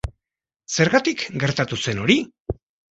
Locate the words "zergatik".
0.77-1.25